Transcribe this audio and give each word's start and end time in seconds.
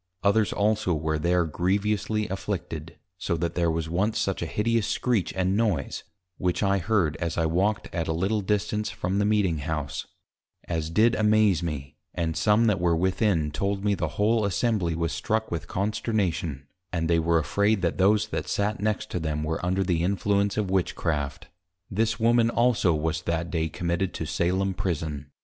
Others 0.23 0.51
also 0.51 0.95
were 0.95 1.19
there 1.19 1.45
grievously 1.45 2.27
afflicted, 2.29 2.97
so 3.19 3.37
that 3.37 3.53
there 3.53 3.69
was 3.69 3.87
once 3.87 4.17
such 4.17 4.41
a 4.41 4.47
hideous 4.47 4.87
scrietch 4.91 5.31
and 5.35 5.55
noise 5.55 6.03
(which 6.39 6.63
I 6.63 6.79
heard 6.79 7.17
as 7.17 7.37
I 7.37 7.45
walked 7.45 7.87
at 7.93 8.07
a 8.07 8.11
little 8.11 8.41
distance 8.41 8.89
from 8.89 9.19
the 9.19 9.25
Meeting 9.25 9.59
House) 9.59 10.07
as 10.67 10.89
did 10.89 11.13
amaze 11.13 11.61
me, 11.61 11.97
and 12.15 12.35
some 12.35 12.65
that 12.65 12.79
were 12.79 12.95
within, 12.95 13.51
told 13.51 13.85
me 13.85 13.93
the 13.93 14.07
whole 14.17 14.43
Assembly 14.43 14.95
was 14.95 15.11
struck 15.11 15.51
with 15.51 15.67
Consternation, 15.67 16.65
and 16.91 17.07
they 17.07 17.19
were 17.19 17.37
afraid, 17.37 17.83
that 17.83 17.99
those 17.99 18.29
that 18.29 18.47
sate 18.47 18.79
next 18.79 19.11
to 19.11 19.19
them 19.19 19.43
were 19.43 19.63
under 19.63 19.83
the 19.83 20.01
Influence 20.03 20.57
of 20.57 20.71
Witchcraft. 20.71 21.47
This 21.91 22.19
Woman 22.19 22.49
also 22.49 22.91
was 22.95 23.21
that 23.21 23.51
day 23.51 23.69
committed 23.69 24.15
to 24.15 24.25
Salem 24.25 24.73
Prison. 24.73 25.29